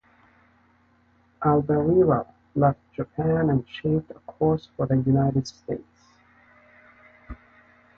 [1.43, 6.07] "Albireo" left Japan and shaped a course for the United States.